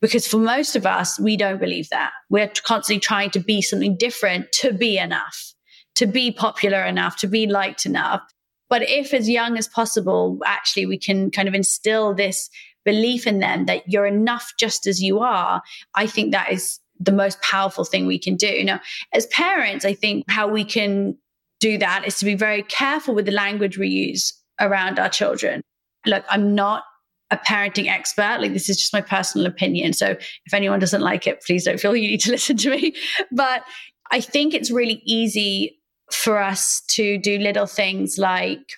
[0.00, 2.10] Because for most of us, we don't believe that.
[2.30, 5.52] We're constantly trying to be something different to be enough,
[5.96, 8.22] to be popular enough, to be liked enough.
[8.70, 12.48] But if as young as possible, actually we can kind of instill this
[12.84, 15.62] belief in them that you're enough just as you are,
[15.94, 18.64] I think that is the most powerful thing we can do.
[18.64, 18.80] Now,
[19.12, 21.16] as parents, I think how we can
[21.60, 25.62] do that is to be very careful with the language we use around our children.
[26.06, 26.84] Look, I'm not
[27.30, 28.38] a parenting expert.
[28.40, 29.92] Like, this is just my personal opinion.
[29.92, 32.94] So, if anyone doesn't like it, please don't feel you need to listen to me.
[33.32, 33.64] But
[34.10, 35.78] I think it's really easy
[36.10, 38.72] for us to do little things like,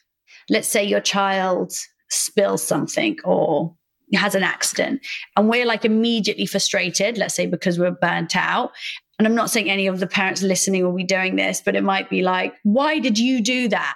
[0.49, 1.73] let's say your child
[2.11, 3.77] spills something or
[4.17, 5.01] has an accident
[5.37, 8.73] and we're like immediately frustrated, let's say because we're burnt out.
[9.19, 11.85] And I'm not saying any of the parents listening will be doing this, but it
[11.85, 13.95] might be like, why did you do that?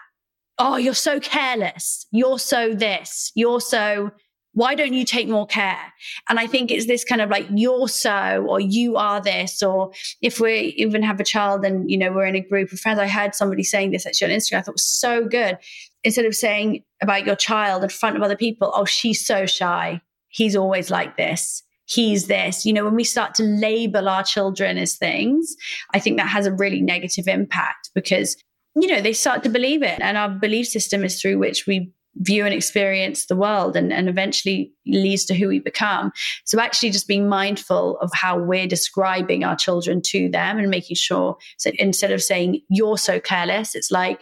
[0.59, 2.07] Oh, you're so careless.
[2.13, 3.33] You're so this.
[3.35, 4.11] You're so,
[4.53, 5.93] why don't you take more care?
[6.29, 9.93] And I think it's this kind of like, you're so, or you are this, or
[10.21, 13.01] if we even have a child and, you know, we're in a group of friends,
[13.01, 14.59] I heard somebody saying this actually on Instagram.
[14.59, 15.59] I thought was so good
[16.05, 20.01] instead of saying about your child in front of other people, oh, she's so shy.
[20.29, 21.63] He's always like this.
[21.87, 22.65] He's this.
[22.65, 25.57] You know, when we start to label our children as things,
[25.93, 28.37] I think that has a really negative impact because,
[28.75, 30.01] you know, they start to believe it.
[30.01, 34.09] And our belief system is through which we view and experience the world and, and
[34.09, 36.13] eventually leads to who we become.
[36.45, 40.97] So actually just being mindful of how we're describing our children to them and making
[40.97, 44.21] sure so instead of saying you're so careless, it's like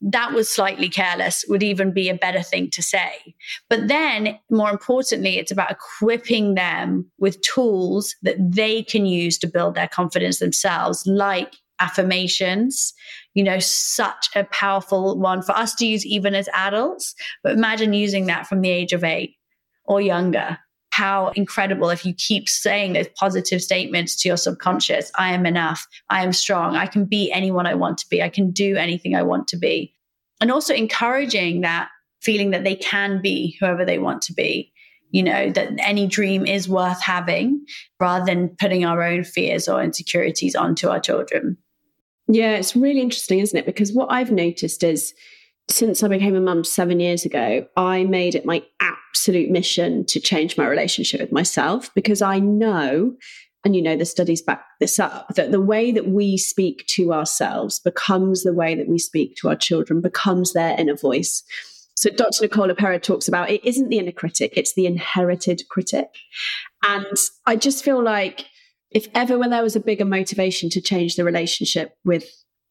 [0.00, 3.34] that was slightly careless would even be a better thing to say.
[3.68, 9.48] But then, more importantly, it's about equipping them with tools that they can use to
[9.48, 12.94] build their confidence themselves, like affirmations,
[13.34, 17.14] you know, such a powerful one for us to use even as adults.
[17.42, 19.36] But imagine using that from the age of eight
[19.84, 20.58] or younger
[20.98, 25.86] how incredible if you keep saying those positive statements to your subconscious I am enough,
[26.10, 29.14] I am strong, I can be anyone I want to be, I can do anything
[29.14, 29.94] I want to be.
[30.40, 31.88] And also encouraging that
[32.20, 34.72] feeling that they can be whoever they want to be.
[35.10, 37.64] You know, that any dream is worth having
[38.00, 41.56] rather than putting our own fears or insecurities onto our children.
[42.26, 43.64] Yeah, it's really interesting, isn't it?
[43.64, 45.14] Because what I've noticed is
[45.70, 48.62] since I became a mum seven years ago, I made it my
[49.18, 53.16] absolute mission to change my relationship with myself because I know,
[53.64, 57.12] and you know, the studies back this up, that the way that we speak to
[57.12, 61.42] ourselves becomes the way that we speak to our children, becomes their inner voice.
[61.96, 62.42] So Dr.
[62.42, 66.10] Nicola LePera talks about it isn't the inner critic, it's the inherited critic.
[66.86, 68.46] And I just feel like
[68.92, 72.24] if ever when there was a bigger motivation to change the relationship with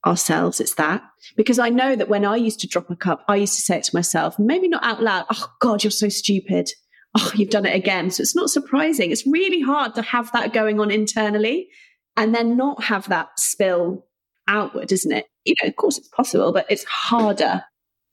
[0.05, 1.01] ourselves, it's that.
[1.36, 3.77] Because I know that when I used to drop a cup, I used to say
[3.77, 6.69] it to myself, maybe not out loud, oh God, you're so stupid.
[7.15, 8.12] Oh, you've done it again.
[8.12, 9.12] So it's not surprising.
[9.12, 11.69] It's really hard to have that going on internally
[12.15, 14.05] and then not have that spill
[14.47, 15.25] outward, isn't it?
[15.45, 17.63] You know, of course it's possible, but it's harder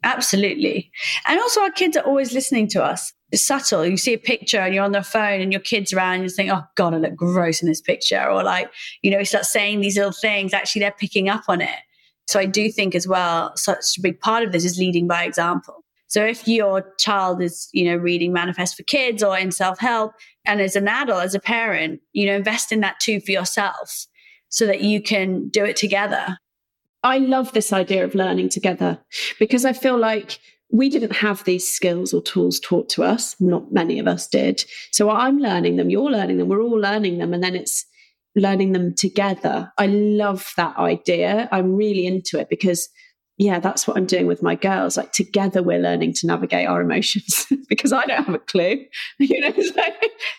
[0.05, 0.93] Absolutely.
[1.27, 3.13] And also, our kids are always listening to us.
[3.35, 3.85] It's subtle.
[3.85, 6.29] You see a picture and you're on the phone and your kid's around and you
[6.29, 8.25] think, oh, God, I look gross in this picture.
[8.31, 8.71] Or like,
[9.03, 10.55] you know, you start saying these little things.
[10.55, 11.81] Actually, they're picking up on it.
[12.29, 15.25] So I do think as well, such a big part of this is leading by
[15.25, 15.85] example.
[16.07, 20.13] So if your child is, you know, reading Manifest for Kids or in self help,
[20.45, 24.07] and as an adult, as a parent, you know, invest in that too for yourself
[24.49, 26.39] so that you can do it together
[27.05, 28.99] I love this idea of learning together
[29.39, 30.41] because I feel like
[30.75, 33.37] we didn't have these skills or tools taught to us.
[33.39, 34.65] Not many of us did.
[34.91, 37.33] So I'm learning them, you're learning them, we're all learning them.
[37.33, 37.87] And then it's
[38.35, 39.73] learning them together.
[39.79, 41.49] I love that idea.
[41.53, 42.89] I'm really into it because
[43.37, 44.97] yeah, that's what I'm doing with my girls.
[44.97, 48.85] Like together, we're learning to navigate our emotions because I don't have a clue.
[49.21, 49.53] You know,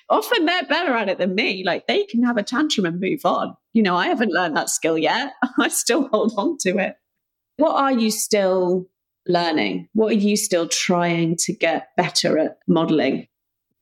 [0.10, 1.64] often they're better at it than me.
[1.66, 3.56] Like they can have a tantrum and move on.
[3.72, 5.32] You know, I haven't learned that skill yet.
[5.60, 6.96] I still hold on to it.
[7.56, 8.88] What are you still
[9.28, 9.90] learning?
[9.94, 13.28] What are you still trying to get better at modeling?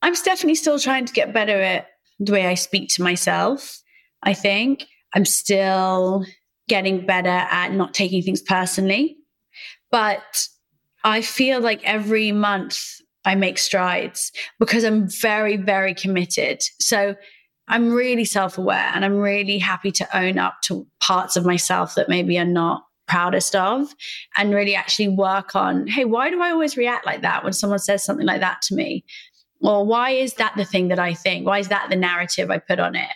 [0.02, 1.88] I'm definitely still trying to get better at
[2.20, 3.82] the way I speak to myself.
[4.22, 6.26] I think I'm still
[6.68, 9.18] getting better at not taking things personally.
[9.92, 10.48] But
[11.04, 12.80] I feel like every month
[13.26, 16.64] I make strides because I'm very, very committed.
[16.80, 17.16] So
[17.68, 21.96] I'm really self aware and I'm really happy to own up to parts of myself
[21.96, 23.94] that maybe are not proudest of
[24.38, 27.80] and really actually work on hey, why do I always react like that when someone
[27.80, 29.04] says something like that to me?
[29.62, 31.46] Or why is that the thing that I think?
[31.46, 33.10] Why is that the narrative I put on it?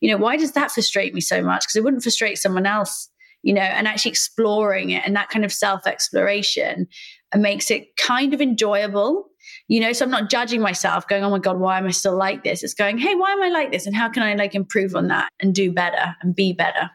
[0.00, 1.64] you know, why does that frustrate me so much?
[1.64, 3.08] Because it wouldn't frustrate someone else,
[3.42, 6.86] you know, and actually exploring it and that kind of self exploration
[7.34, 9.28] makes it kind of enjoyable.
[9.68, 12.16] You know, so I'm not judging myself going, oh my God, why am I still
[12.16, 12.62] like this?
[12.62, 13.86] It's going, hey, why am I like this?
[13.86, 16.90] And how can I like improve on that and do better and be better?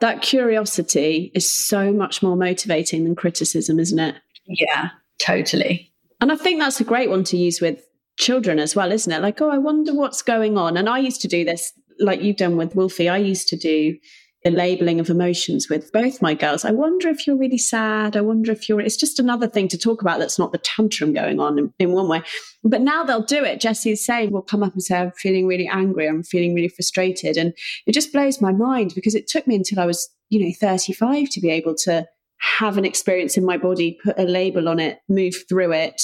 [0.00, 4.16] That curiosity is so much more motivating than criticism, isn't it?
[4.46, 5.92] Yeah, totally.
[6.20, 7.82] And I think that's a great one to use with
[8.18, 9.22] children as well, isn't it?
[9.22, 10.76] Like, oh, I wonder what's going on.
[10.76, 13.96] And I used to do this like you've done with Wolfie, I used to do
[14.44, 16.64] the labeling of emotions with both my girls.
[16.64, 18.16] I wonder if you're really sad.
[18.16, 21.12] I wonder if you're, it's just another thing to talk about that's not the tantrum
[21.12, 22.22] going on in, in one way.
[22.62, 23.60] But now they'll do it.
[23.60, 26.06] Jessie's saying, will come up and say, I'm feeling really angry.
[26.06, 27.36] I'm feeling really frustrated.
[27.36, 27.54] And
[27.86, 31.30] it just blows my mind because it took me until I was, you know, 35
[31.30, 32.06] to be able to
[32.38, 36.00] have an experience in my body, put a label on it, move through it,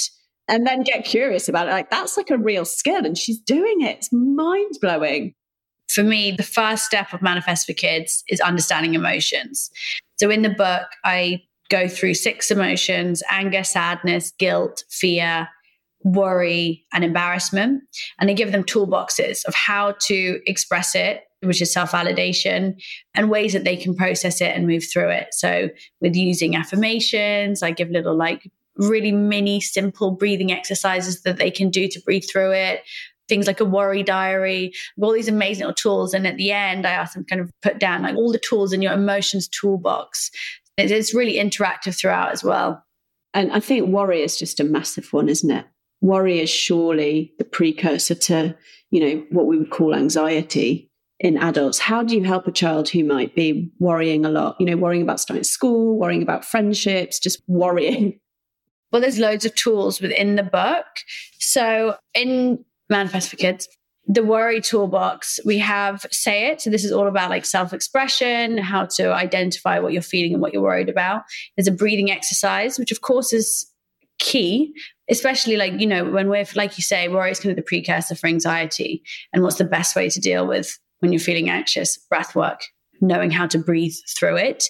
[0.48, 1.72] and then get curious about it.
[1.72, 3.04] Like that's like a real skill.
[3.04, 3.98] And she's doing it.
[3.98, 5.34] It's mind blowing
[5.92, 9.70] for me, the first step of Manifest for Kids is understanding emotions.
[10.16, 15.48] So in the book, I go through six emotions anger, sadness, guilt, fear,
[16.04, 17.82] worry, and embarrassment.
[18.18, 22.80] And I give them toolboxes of how to express it, which is self validation,
[23.14, 25.28] and ways that they can process it and move through it.
[25.32, 25.68] So
[26.00, 31.68] with using affirmations, I give little like really mini simple breathing exercises that they can
[31.68, 32.82] do to breathe through it
[33.32, 36.12] things like a worry diary, all these amazing little tools.
[36.12, 38.74] And at the end, I ask them kind of put down like all the tools
[38.74, 40.30] in your emotions toolbox.
[40.76, 42.84] It's really interactive throughout as well.
[43.32, 45.64] And I think worry is just a massive one, isn't it?
[46.02, 48.54] Worry is surely the precursor to,
[48.90, 51.78] you know, what we would call anxiety in adults.
[51.78, 55.02] How do you help a child who might be worrying a lot, you know, worrying
[55.02, 58.20] about starting school, worrying about friendships, just worrying?
[58.90, 60.84] Well, there's loads of tools within the book.
[61.38, 62.62] So in
[62.92, 63.68] Manifest for Kids.
[64.06, 66.60] The worry toolbox, we have Say It.
[66.60, 70.42] So, this is all about like self expression, how to identify what you're feeling and
[70.42, 71.22] what you're worried about.
[71.56, 73.66] There's a breathing exercise, which of course is
[74.18, 74.74] key,
[75.08, 78.14] especially like, you know, when we're, like you say, worry is kind of the precursor
[78.14, 79.02] for anxiety.
[79.32, 81.96] And what's the best way to deal with when you're feeling anxious?
[81.96, 82.62] Breath work
[83.02, 84.64] knowing how to breathe through it.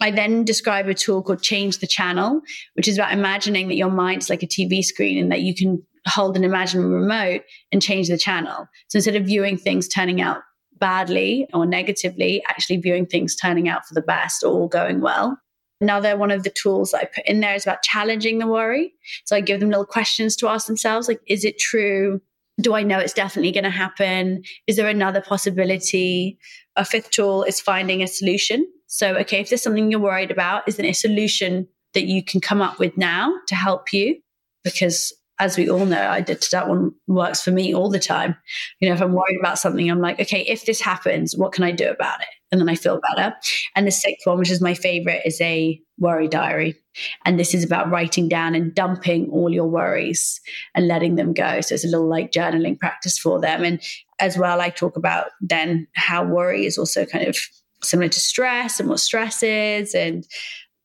[0.00, 2.40] I then describe a tool called Change the Channel,
[2.74, 5.86] which is about imagining that your mind's like a TV screen and that you can
[6.06, 7.42] hold an imaginary remote
[7.72, 8.68] and change the channel.
[8.88, 10.42] So instead of viewing things turning out
[10.78, 15.38] badly or negatively, actually viewing things turning out for the best or all going well.
[15.80, 18.92] Another one of the tools that I put in there is about challenging the worry.
[19.24, 22.20] So I give them little questions to ask themselves like, is it true?
[22.60, 24.42] Do I know it's definitely going to happen?
[24.66, 26.38] Is there another possibility?
[26.76, 28.66] A fifth tool is finding a solution.
[28.86, 32.40] So, okay, if there's something you're worried about, is there a solution that you can
[32.40, 34.20] come up with now to help you?
[34.66, 38.36] because as we all know, I did that one works for me all the time.
[38.80, 41.64] You know, if I'm worried about something, I'm like, okay, if this happens, what can
[41.64, 42.28] I do about it?
[42.50, 43.34] And then I feel better.
[43.74, 46.76] And the sixth one, which is my favorite, is a worry diary.
[47.24, 50.40] And this is about writing down and dumping all your worries
[50.74, 51.60] and letting them go.
[51.60, 53.64] So it's a little like journaling practice for them.
[53.64, 53.82] And
[54.20, 57.36] as well, I talk about then how worry is also kind of
[57.82, 59.94] similar to stress and what stress is.
[59.94, 60.26] And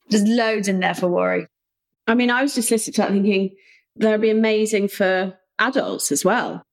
[0.10, 1.48] there's loads in there for worry.
[2.08, 3.56] I mean, I was just listening to that thinking,
[3.96, 6.64] that'd be amazing for adults as well.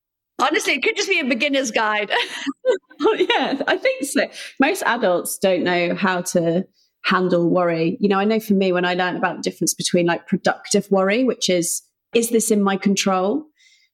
[0.41, 2.11] Honestly, it could just be a beginner's guide.
[3.01, 4.29] oh, yeah, I think so.
[4.61, 6.64] Most adults don't know how to
[7.05, 7.97] handle worry.
[8.01, 10.89] You know, I know for me, when I learned about the difference between like productive
[10.91, 11.83] worry, which is,
[12.14, 13.47] is this in my control,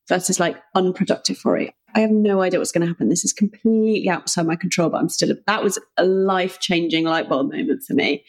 [0.09, 1.75] versus like unproductive worry.
[1.95, 3.09] I have no idea what's going to happen.
[3.09, 7.29] This is completely outside my control, but I'm still, that was a life changing light
[7.29, 8.25] bulb moment for me.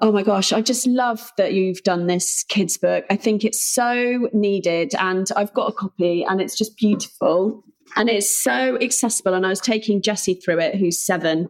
[0.00, 3.04] Oh my gosh, I just love that you've done this kids book.
[3.10, 7.62] I think it's so needed and I've got a copy and it's just beautiful
[7.96, 11.48] and it's so accessible and I was taking Jessie through it who's 7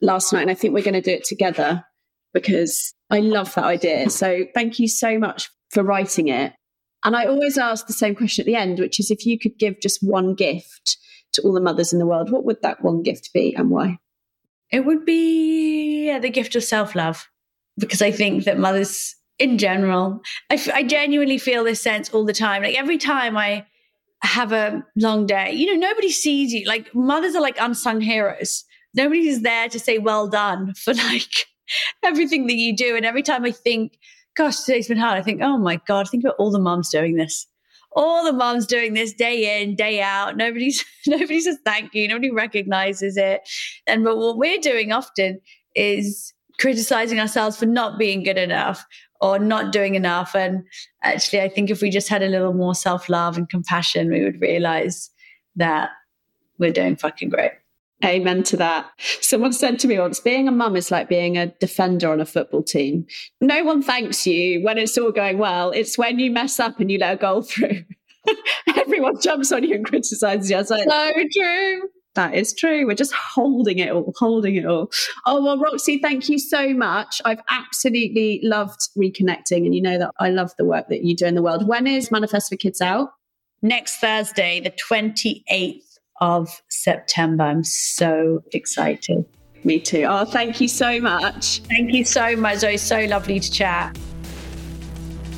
[0.00, 1.84] last night and I think we're going to do it together
[2.32, 4.08] because I love that idea.
[4.08, 6.52] So thank you so much for writing it.
[7.04, 9.58] And I always ask the same question at the end, which is if you could
[9.58, 10.96] give just one gift
[11.32, 13.98] to all the mothers in the world, what would that one gift be and why?
[14.70, 17.26] It would be the gift of self love
[17.80, 20.20] because I think that mothers in general,
[20.50, 22.62] I, f- I genuinely feel this sense all the time.
[22.62, 23.66] Like every time I
[24.22, 26.66] have a long day, you know, nobody sees you.
[26.66, 28.64] Like mothers are like unsung heroes.
[28.94, 31.46] Nobody's there to say well done for like
[32.02, 32.96] everything that you do.
[32.96, 33.98] And every time I think,
[34.36, 37.16] gosh, today's been hard, I think, oh my God, think about all the moms doing
[37.16, 37.46] this.
[37.96, 40.36] All the moms doing this day in, day out.
[40.36, 42.06] Nobody's nobody says thank you.
[42.06, 43.40] Nobody recognizes it.
[43.86, 45.40] And but what we're doing often
[45.74, 48.84] is criticizing ourselves for not being good enough
[49.20, 50.34] or not doing enough.
[50.34, 50.64] And
[51.02, 54.22] actually, I think if we just had a little more self love and compassion, we
[54.22, 55.10] would realize
[55.56, 55.90] that
[56.58, 57.52] we're doing fucking great.
[58.04, 58.90] Amen to that.
[59.20, 62.24] Someone said to me once, being a mum is like being a defender on a
[62.24, 63.06] football team.
[63.42, 65.70] No one thanks you when it's all going well.
[65.70, 67.84] It's when you mess up and you let a goal through.
[68.74, 70.56] Everyone jumps on you and criticizes you.
[70.56, 71.82] I was like, so true.
[72.14, 72.86] That is true.
[72.86, 74.90] We're just holding it all, holding it all.
[75.26, 77.22] Oh, well, Roxie, thank you so much.
[77.24, 79.64] I've absolutely loved reconnecting.
[79.64, 81.68] And you know that I love the work that you do in the world.
[81.68, 83.10] When is Manifest for Kids out?
[83.62, 87.44] Next Thursday, the 28th of September.
[87.44, 89.24] I'm so excited.
[89.62, 90.06] Me too.
[90.08, 91.60] Oh, thank you so much.
[91.68, 92.76] Thank you so much, Zoe.
[92.76, 93.96] So lovely to chat.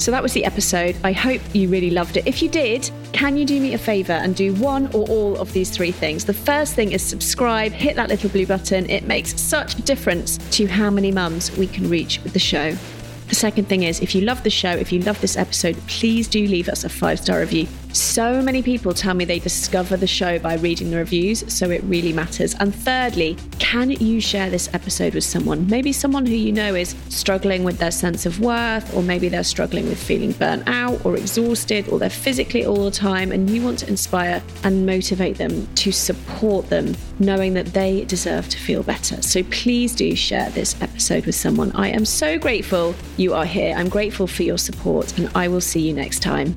[0.03, 0.96] So that was the episode.
[1.05, 2.26] I hope you really loved it.
[2.26, 5.53] If you did, can you do me a favor and do one or all of
[5.53, 6.24] these three things?
[6.24, 8.90] The first thing is subscribe, hit that little blue button.
[8.90, 12.76] It makes such a difference to how many mums we can reach with the show.
[13.28, 16.26] The second thing is, if you love the show, if you love this episode, please
[16.26, 17.68] do leave us a five star review.
[17.93, 21.82] So many people tell me they discover the show by reading the reviews, so it
[21.84, 22.55] really matters.
[22.55, 25.66] And thirdly, can you share this episode with someone?
[25.66, 29.45] Maybe someone who you know is struggling with their sense of worth, or maybe they're
[29.45, 33.62] struggling with feeling burnt out or exhausted, or they're physically all the time, and you
[33.62, 38.82] want to inspire and motivate them to support them, knowing that they deserve to feel
[38.82, 39.20] better.
[39.20, 41.72] So please do share this episode with someone.
[41.72, 43.74] I am so grateful you are here.
[43.76, 46.57] I'm grateful for your support, and I will see you next time.